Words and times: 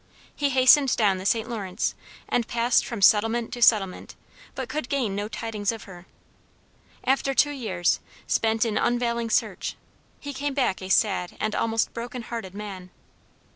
He 0.35 0.49
hastened 0.49 0.97
down 0.97 1.19
the 1.19 1.27
St. 1.27 1.47
Lawrence 1.47 1.93
and 2.27 2.47
passed 2.47 2.83
from 2.83 3.03
settlement 3.03 3.53
to 3.53 3.61
settlement, 3.61 4.15
but 4.55 4.67
could 4.67 4.89
gain 4.89 5.13
no 5.15 5.27
tidings 5.27 5.71
of 5.71 5.83
her. 5.83 6.07
After 7.03 7.35
two 7.35 7.51
years, 7.51 7.99
spent 8.25 8.65
in 8.65 8.79
unavailing 8.79 9.29
search, 9.29 9.75
he 10.19 10.33
came 10.33 10.55
back 10.55 10.81
a 10.81 10.89
sad 10.89 11.37
and 11.39 11.53
almost 11.53 11.93
broken 11.93 12.23
hearted 12.23 12.55
man. 12.55 12.89